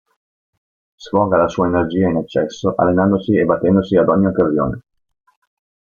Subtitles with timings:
[1.03, 4.81] Sfoga la sua energia in eccesso allenandosi e a battendosi ad ogni occasione.